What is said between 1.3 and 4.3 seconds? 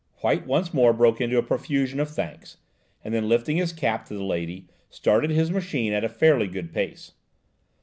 a profusion of thanks, and then, lifting his cap to the